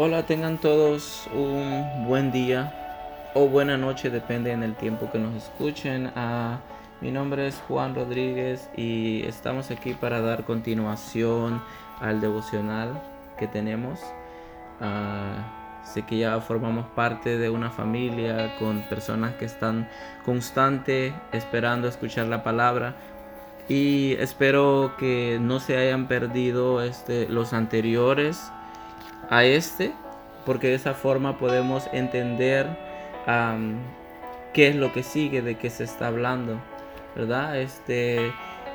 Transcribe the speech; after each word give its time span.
Hola, 0.00 0.26
tengan 0.26 0.58
todos 0.58 1.28
un 1.34 2.06
buen 2.06 2.30
día 2.30 2.72
o 3.34 3.48
buena 3.48 3.76
noche, 3.76 4.10
depende 4.10 4.52
en 4.52 4.62
el 4.62 4.76
tiempo 4.76 5.10
que 5.10 5.18
nos 5.18 5.34
escuchen. 5.34 6.12
Ah, 6.14 6.60
mi 7.00 7.10
nombre 7.10 7.48
es 7.48 7.60
Juan 7.66 7.96
Rodríguez 7.96 8.70
y 8.76 9.24
estamos 9.24 9.72
aquí 9.72 9.94
para 9.94 10.20
dar 10.20 10.44
continuación 10.44 11.60
al 11.98 12.20
devocional 12.20 13.02
que 13.40 13.48
tenemos. 13.48 13.98
Ah, 14.80 15.82
sé 15.82 16.02
que 16.02 16.18
ya 16.18 16.40
formamos 16.42 16.86
parte 16.94 17.36
de 17.36 17.50
una 17.50 17.72
familia 17.72 18.54
con 18.60 18.82
personas 18.82 19.34
que 19.34 19.46
están 19.46 19.88
constante 20.24 21.12
esperando 21.32 21.88
escuchar 21.88 22.28
la 22.28 22.44
palabra 22.44 22.94
y 23.68 24.12
espero 24.20 24.94
que 24.96 25.38
no 25.40 25.58
se 25.58 25.76
hayan 25.76 26.06
perdido 26.06 26.84
este, 26.84 27.28
los 27.28 27.52
anteriores 27.52 28.52
a 29.30 29.44
este, 29.44 29.92
porque 30.46 30.68
de 30.68 30.74
esa 30.74 30.94
forma 30.94 31.38
podemos 31.38 31.88
entender 31.92 32.66
qué 34.54 34.68
es 34.68 34.76
lo 34.76 34.92
que 34.92 35.02
sigue, 35.02 35.42
de 35.42 35.56
qué 35.56 35.70
se 35.70 35.84
está 35.84 36.08
hablando, 36.08 36.60
¿verdad? 37.14 37.60
Este, 37.60 38.32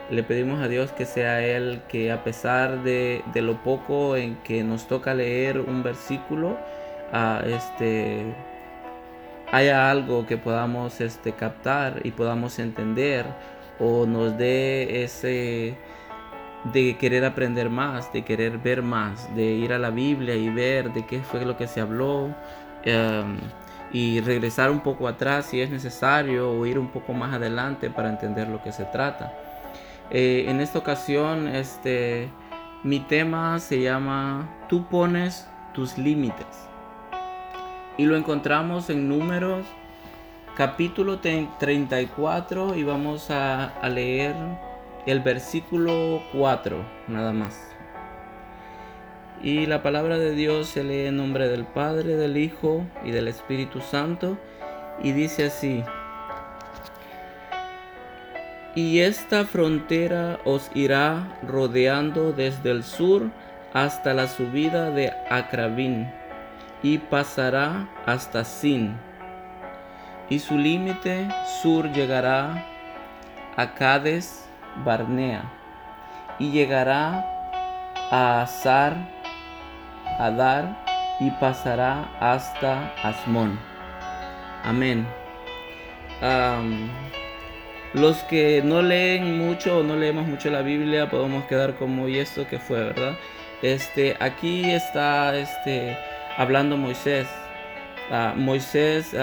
le 0.10 0.24
pedimos 0.24 0.62
a 0.62 0.68
Dios 0.68 0.92
que 0.92 1.06
sea 1.06 1.42
Él 1.42 1.82
que 1.88 2.12
a 2.12 2.24
pesar 2.24 2.84
de, 2.84 3.24
lo 3.36 3.64
poco 3.64 4.16
en 4.16 4.36
que 4.44 4.64
nos 4.64 4.88
toca 4.88 5.14
leer 5.14 5.60
un 5.60 5.82
versículo, 5.82 6.58
este, 7.46 8.26
haya 9.52 9.90
algo 9.90 10.26
que 10.26 10.38
podamos 10.38 11.02
este, 11.02 11.32
captar 11.34 12.02
y 12.04 12.12
podamos 12.12 12.60
entender 12.60 13.26
o 13.80 14.06
nos 14.06 14.38
dé 14.38 15.04
ese 15.04 15.76
de 16.66 16.98
querer 16.98 17.26
aprender 17.26 17.70
más, 17.70 18.12
de 18.14 18.24
querer 18.24 18.58
ver 18.58 18.82
más, 18.82 19.34
de 19.36 19.44
ir 19.44 19.74
a 19.74 19.80
la 19.80 19.90
Biblia 19.90 20.36
y 20.36 20.50
ver 20.50 20.94
de 20.94 21.06
qué 21.06 21.20
fue 21.20 21.46
lo 21.46 21.58
que 21.58 21.68
se 21.68 21.82
habló 21.82 22.34
em, 22.84 23.38
y 23.92 24.22
regresar 24.22 24.72
un 24.72 24.80
poco 24.80 25.08
atrás 25.08 25.48
si 25.48 25.62
es 25.62 25.70
necesario 25.70 26.52
o 26.52 26.66
ir 26.66 26.80
un 26.80 26.88
poco 26.88 27.14
más 27.14 27.34
adelante 27.34 27.90
para 27.90 28.10
entender 28.10 28.48
lo 28.48 28.62
que 28.64 28.72
se 28.72 28.86
trata. 28.86 29.34
Eh, 30.10 30.46
en 30.48 30.62
esta 30.62 30.80
ocasión, 30.80 31.48
este, 31.48 32.30
mi 32.84 33.00
tema 33.00 33.60
se 33.60 33.82
llama 33.82 34.50
Tú 34.70 34.86
pones 34.86 35.48
tus 35.74 35.98
límites 35.98 36.68
y 37.98 38.06
lo 38.06 38.16
encontramos 38.16 38.90
en 38.90 39.08
números 39.08 39.66
capítulo 40.56 41.20
34 41.20 42.76
y 42.76 42.84
vamos 42.84 43.32
a, 43.32 43.70
a 43.80 43.90
leer 43.90 44.36
el 45.06 45.20
versículo 45.20 46.24
4 46.34 46.86
nada 47.08 47.34
más. 47.34 47.70
Y 49.42 49.66
la 49.66 49.84
palabra 49.84 50.18
de 50.18 50.32
Dios 50.32 50.68
se 50.70 50.84
lee 50.84 51.08
en 51.08 51.18
nombre 51.18 51.50
del 51.50 51.66
Padre, 51.66 52.16
del 52.16 52.38
Hijo 52.38 52.86
y 53.04 53.12
del 53.12 53.28
Espíritu 53.28 53.82
Santo 53.82 54.38
y 55.02 55.12
dice 55.12 55.46
así. 55.46 55.84
Y 58.76 59.02
esta 59.02 59.46
frontera 59.46 60.40
os 60.46 60.72
irá 60.74 61.38
rodeando 61.48 62.32
desde 62.32 62.72
el 62.72 62.84
sur 62.84 63.30
hasta 63.74 64.14
la 64.14 64.28
subida 64.28 64.90
de 64.90 65.12
Acrabín 65.30 66.10
y 66.82 66.98
pasará 66.98 67.90
hasta 68.06 68.46
Sin. 68.46 68.96
Y 70.30 70.40
su 70.40 70.58
límite 70.58 71.28
sur 71.62 71.92
llegará 71.92 72.66
a 73.58 73.74
Cades 73.76 74.43
Barnea 74.84 75.44
y 76.40 76.52
llegará 76.52 77.26
a 78.12 78.42
Azar, 78.42 78.96
Adar 80.20 80.84
y 81.20 81.32
pasará 81.32 82.10
hasta 82.20 82.94
Asmón. 83.04 83.60
Amén. 84.64 85.06
los 87.94 88.18
que 88.24 88.62
no 88.64 88.82
leen 88.82 89.38
mucho 89.38 89.80
o 89.80 89.84
no 89.84 89.96
leemos 89.96 90.28
mucho 90.28 90.50
la 90.50 90.62
Biblia 90.62 91.10
podemos 91.10 91.44
quedar 91.46 91.76
como 91.76 92.08
y 92.08 92.18
esto 92.18 92.48
que 92.48 92.58
fue, 92.58 92.80
¿verdad? 92.80 93.16
Este, 93.62 94.16
aquí 94.20 94.72
está 94.72 95.38
este, 95.38 95.98
hablando 96.38 96.78
Moisés. 96.78 97.28
Ah, 98.12 98.34
Moisés, 98.36 99.14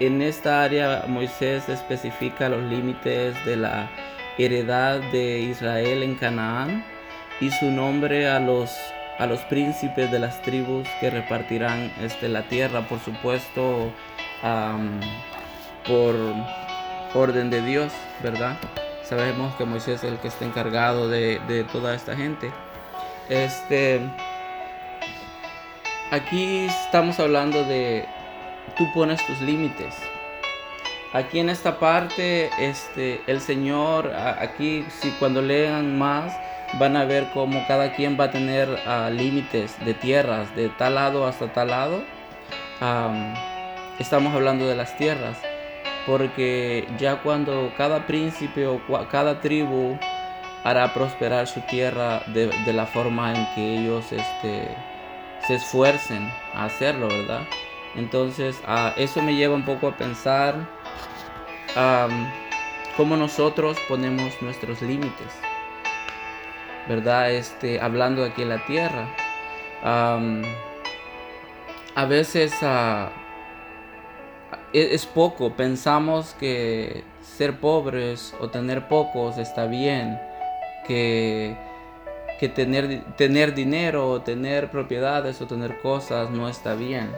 en 0.00 0.22
esta 0.22 0.62
área 0.62 1.04
Moisés 1.08 1.68
especifica 1.68 2.48
los 2.48 2.62
límites 2.64 3.34
de 3.44 3.56
la 3.56 3.88
heredad 4.38 5.00
de 5.12 5.40
Israel 5.40 6.02
en 6.02 6.14
Canaán 6.14 6.84
y 7.40 7.50
su 7.50 7.70
nombre 7.70 8.28
a 8.28 8.40
los, 8.40 8.70
a 9.18 9.26
los 9.26 9.40
príncipes 9.42 10.10
de 10.10 10.18
las 10.18 10.40
tribus 10.42 10.88
que 11.00 11.10
repartirán 11.10 11.92
este, 12.00 12.28
la 12.28 12.42
tierra, 12.42 12.82
por 12.82 13.00
supuesto, 13.00 13.92
por 15.86 16.14
orden 17.14 17.50
de 17.50 17.62
Dios, 17.62 17.92
¿verdad? 18.22 18.56
Sabemos 19.02 19.54
que 19.56 19.64
Moisés 19.64 20.04
es 20.04 20.10
el 20.10 20.18
que 20.18 20.28
está 20.28 20.44
encargado 20.44 21.08
de, 21.08 21.40
de 21.48 21.64
toda 21.64 21.94
esta 21.94 22.14
gente. 22.14 22.50
Este, 23.28 24.00
aquí 26.10 26.66
estamos 26.66 27.18
hablando 27.18 27.64
de 27.64 28.06
tú 28.76 28.86
pones 28.92 29.24
tus 29.26 29.40
límites. 29.40 29.94
Aquí 31.12 31.38
en 31.38 31.48
esta 31.48 31.78
parte, 31.78 32.50
este, 32.58 33.22
el 33.26 33.40
Señor, 33.40 34.12
aquí 34.14 34.84
si 34.90 35.10
cuando 35.12 35.40
lean 35.40 35.98
más, 35.98 36.38
van 36.78 36.98
a 36.98 37.06
ver 37.06 37.30
cómo 37.32 37.64
cada 37.66 37.94
quien 37.94 38.20
va 38.20 38.24
a 38.24 38.30
tener 38.30 38.68
ah, 38.86 39.08
límites 39.10 39.74
de 39.86 39.94
tierras, 39.94 40.54
de 40.54 40.68
tal 40.68 40.96
lado 40.96 41.26
hasta 41.26 41.50
tal 41.52 41.68
lado. 41.68 42.02
estamos 43.98 44.34
hablando 44.34 44.66
de 44.68 44.76
las 44.76 44.98
tierras, 44.98 45.38
porque 46.06 46.86
ya 46.98 47.22
cuando 47.22 47.72
cada 47.78 48.06
príncipe 48.06 48.66
o 48.66 48.78
cada 49.10 49.40
tribu 49.40 49.98
hará 50.62 50.92
prosperar 50.92 51.46
su 51.46 51.62
tierra 51.62 52.22
de, 52.26 52.50
la 52.74 52.84
forma 52.84 53.32
en 53.32 53.48
que 53.54 53.78
ellos 53.78 54.12
este, 54.12 54.68
se 55.46 55.54
esfuercen 55.54 56.30
a 56.52 56.66
hacerlo, 56.66 57.08
¿verdad? 57.08 57.44
Entonces, 57.94 58.60
ah, 58.66 58.92
eso 58.98 59.22
me 59.22 59.34
lleva 59.34 59.54
un 59.54 59.64
poco 59.64 59.88
a 59.88 59.96
pensar 59.96 60.77
cómo 62.96 63.16
nosotros 63.16 63.78
ponemos 63.88 64.42
nuestros 64.42 64.82
límites, 64.82 65.32
¿verdad? 66.88 67.30
Este, 67.30 67.80
hablando 67.80 68.24
aquí 68.24 68.42
en 68.42 68.48
la 68.48 68.66
tierra. 68.66 69.08
a 71.94 72.04
veces 72.06 72.52
ah, 72.62 73.10
e, 74.72 74.94
es, 74.94 75.06
poco, 75.06 75.52
pensamos 75.52 76.34
que 76.40 77.04
ser 77.22 77.60
pobres 77.60 78.34
o 78.40 78.48
tener 78.48 78.88
pocos 78.88 79.38
está 79.38 79.66
bien, 79.66 80.18
que, 80.86 81.56
que 82.40 82.48
tener, 82.48 83.04
tener 83.16 83.54
dinero 83.54 84.10
o 84.10 84.22
tener 84.22 84.70
propiedades 84.70 85.40
o 85.40 85.46
tener 85.46 85.80
cosas 85.80 86.30
no 86.30 86.48
está 86.48 86.74
bien 86.74 87.12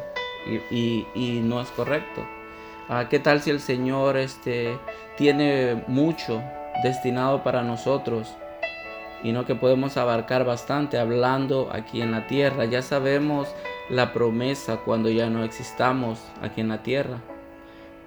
y 0.70 1.40
no 1.42 1.60
es 1.62 1.70
correcto. 1.70 2.39
Ah, 2.88 3.08
¿Qué 3.08 3.18
tal 3.18 3.40
si 3.40 3.50
el 3.50 3.60
Señor 3.60 4.16
este, 4.16 4.78
tiene 5.16 5.84
mucho 5.86 6.42
destinado 6.82 7.42
para 7.42 7.62
nosotros? 7.62 8.34
Y 9.22 9.32
no 9.32 9.44
que 9.44 9.54
podemos 9.54 9.96
abarcar 9.96 10.44
bastante 10.44 10.98
hablando 10.98 11.68
aquí 11.72 12.00
en 12.00 12.10
la 12.12 12.26
tierra. 12.26 12.64
Ya 12.64 12.82
sabemos 12.82 13.48
la 13.90 14.12
promesa 14.12 14.78
cuando 14.78 15.10
ya 15.10 15.28
no 15.28 15.44
existamos 15.44 16.20
aquí 16.42 16.60
en 16.62 16.68
la 16.68 16.82
tierra. 16.82 17.18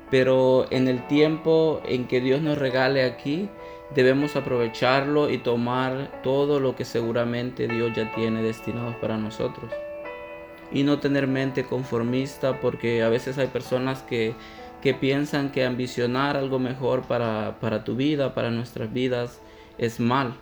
Pero 0.09 0.65
en 0.69 0.87
el 0.87 1.05
tiempo 1.07 1.81
en 1.85 2.07
que 2.07 2.21
Dios 2.21 2.41
nos 2.41 2.57
regale 2.57 3.03
aquí, 3.03 3.49
debemos 3.95 4.35
aprovecharlo 4.35 5.29
y 5.29 5.37
tomar 5.37 6.21
todo 6.23 6.59
lo 6.59 6.75
que 6.75 6.85
seguramente 6.85 7.67
Dios 7.67 7.95
ya 7.95 8.11
tiene 8.13 8.41
destinado 8.41 8.99
para 8.99 9.17
nosotros. 9.17 9.71
Y 10.71 10.83
no 10.83 10.99
tener 10.99 11.27
mente 11.27 11.63
conformista 11.63 12.59
porque 12.59 13.03
a 13.03 13.09
veces 13.09 13.37
hay 13.37 13.47
personas 13.47 14.01
que 14.01 14.33
que 14.83 14.93
piensan 14.93 15.49
que 15.49 15.63
ambicionar 15.63 16.35
algo 16.35 16.59
mejor 16.59 17.03
para, 17.03 17.83
tu 17.85 17.95
vida, 17.95 18.33
para 18.33 18.51
nuestras 18.51 18.91
vidas, 18.91 19.39
es 19.77 20.01
mal. 20.01 20.33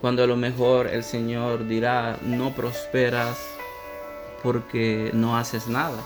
Cuando 0.00 0.22
a 0.22 0.28
lo 0.28 0.36
mejor 0.36 0.86
el 0.86 1.02
Señor 1.02 1.66
dirá, 1.66 2.16
no 2.22 2.52
prosperas 2.52 3.44
porque 4.44 5.10
no 5.14 5.36
haces 5.36 5.66
nada. 5.66 5.98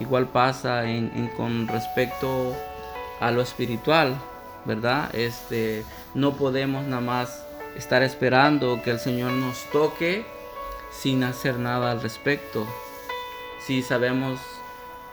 Igual 0.00 0.26
pasa 0.26 0.82
con 1.36 1.68
respecto 1.68 2.56
a 3.20 3.30
lo 3.30 3.40
espiritual, 3.40 4.20
¿verdad? 4.64 5.14
Este, 5.14 5.84
no 6.14 6.32
podemos 6.32 6.84
nada 6.86 7.02
más 7.02 7.46
estar 7.76 8.02
esperando 8.02 8.82
que 8.82 8.90
el 8.90 8.98
Señor 8.98 9.30
nos 9.30 9.62
toque 9.70 10.26
sin 10.90 11.22
hacer 11.22 11.60
nada 11.60 11.92
al 11.92 12.02
respecto. 12.02 12.66
Si 13.64 13.82
sabemos 13.82 14.40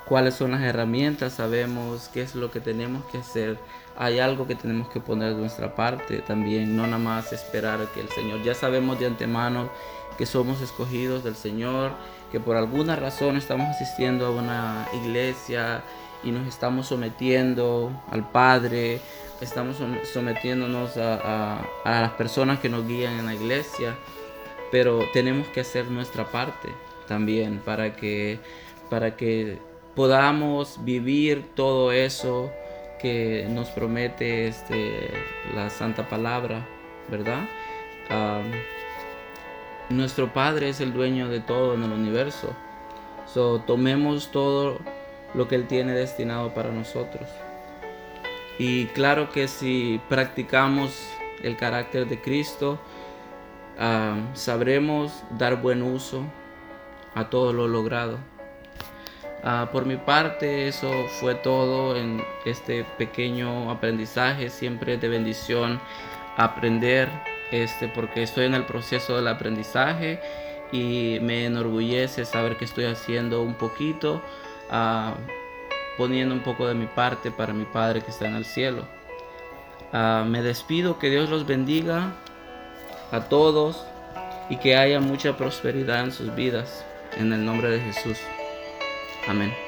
cuáles 0.07 0.36
son 0.36 0.51
las 0.51 0.62
herramientas, 0.62 1.33
sabemos 1.33 2.09
qué 2.13 2.21
es 2.21 2.36
lo 2.36 2.51
que 2.51 2.59
tenemos 2.59 3.04
que 3.06 3.18
hacer. 3.19 3.57
Hay 3.98 4.19
algo 4.19 4.48
que 4.48 4.56
tenemos 4.56 4.89
que 4.89 5.00
poner 5.00 5.33
de 5.33 5.42
nuestra 5.42 5.75
parte 5.75 6.19
también, 6.19 6.75
no 6.75 6.83
nada 6.83 6.98
más 6.98 7.33
esperar 7.33 7.80
que 7.94 8.01
el 8.01 8.09
Señor. 8.09 8.44
Ya 8.44 8.54
sabemos 8.54 9.00
de 9.00 9.07
antemano 9.07 9.69
que 10.18 10.25
somos 10.25 10.62
escogidos 10.62 11.24
del 11.24 11.36
Señor, 11.36 11.92
que 12.31 12.39
por 12.39 12.56
alguna 12.56 12.95
razón 12.95 13.38
estamos 13.38 13.68
asistiendo 13.68 14.27
a 14.27 14.31
una 14.31 14.88
iglesia 14.94 15.83
y 16.24 16.31
nos 16.31 16.48
estamos 16.48 16.88
sometiendo 16.88 17.92
al 18.12 18.30
Padre, 18.30 19.00
estamos 19.42 19.77
sometiéndonos 20.12 20.98
a, 20.98 21.62
las 21.86 22.12
personas 22.13 22.60
que 22.60 22.69
nos 22.69 22.88
guían 22.88 23.19
en 23.19 23.25
la 23.25 23.36
iglesia, 23.36 23.95
pero 24.71 25.01
tenemos 25.13 25.48
que 25.48 25.62
hacer 25.62 25.86
nuestra 25.86 26.25
parte 26.25 26.69
también 27.07 27.60
para 27.63 27.95
que, 27.95 28.39
para 28.89 29.15
que 29.15 29.60
podamos 29.98 30.78
vivir 30.86 31.56
todo 31.56 31.92
eso 31.92 32.52
que 33.00 33.48
nos 33.50 33.70
promete 33.70 34.48
este, 34.48 35.10
la 35.56 35.72
santa 35.72 36.08
palabra, 36.08 36.68
¿verdad? 37.10 37.48
nuestro 39.90 40.32
Padre 40.32 40.70
es 40.70 40.82
el 40.82 40.94
dueño 40.94 41.30
de 41.30 41.40
todo 41.40 41.74
en 41.74 41.82
el 41.82 41.92
universo. 41.92 42.56
So, 43.26 43.64
tomemos 43.66 44.32
todo 44.32 44.78
lo 45.34 45.48
que 45.48 45.56
Él 45.56 45.66
tiene 45.66 45.94
destinado 45.94 46.54
para 46.54 46.72
nosotros. 46.72 47.28
Y 48.60 48.86
claro 48.88 49.32
que 49.32 49.48
si 49.48 50.00
practicamos 50.10 51.10
el 51.42 51.58
carácter 51.58 52.08
de 52.08 52.22
Cristo, 52.22 52.78
sabremos 54.36 55.24
dar 55.40 55.60
buen 55.60 55.82
uso 55.82 56.22
a 57.16 57.32
todo 57.32 57.52
lo 57.52 57.68
logrado. 57.68 58.20
Ah, 59.44 59.69
por 59.72 59.86
mi 59.86 59.98
parte, 59.98 60.68
eso 60.68 60.89
fue 61.19 61.36
todo 61.36 61.95
en 61.95 62.24
este 62.45 62.84
pequeño 62.98 63.69
aprendizaje, 63.69 64.50
siempre 64.50 64.98
de 64.98 65.07
bendición 65.07 65.80
aprender 66.38 67.10
este, 67.51 67.88
porque 67.88 68.24
estoy 68.24 68.45
en 68.45 68.56
el 68.56 68.66
proceso 68.66 69.16
del 69.16 69.28
aprendizaje 69.28 70.19
y 70.72 71.19
me 71.22 71.45
enorgullece 71.45 72.25
saber 72.25 72.57
que 72.57 72.66
estoy 72.66 72.86
haciendo 72.86 73.42
un 73.42 73.54
poquito, 73.54 74.22
ah, 74.69 75.16
poniendo 75.98 76.36
un 76.36 76.42
poco 76.42 76.68
de 76.68 76.74
mi 76.74 76.88
parte 76.88 77.31
para 77.31 77.54
mi 77.54 77.66
Padre 77.66 78.01
que 78.01 78.12
está 78.12 78.28
en 78.28 78.36
el 78.36 78.45
cielo. 78.45 78.86
Ah, 79.94 80.25
me 80.28 80.42
despido, 80.42 81.00
que 81.00 81.10
Dios 81.10 81.30
los 81.30 81.48
bendiga 81.48 82.13
a 83.12 83.22
todos 83.30 83.86
y 84.50 84.57
que 84.57 84.75
haya 84.75 85.00
mucha 85.00 85.38
prosperidad 85.38 86.04
en 86.04 86.12
sus 86.12 86.36
vidas. 86.36 86.86
En 87.18 87.31
el 87.31 87.45
nombre 87.45 87.69
de 87.69 87.80
Jesús. 87.80 88.18
Amén. 89.27 89.67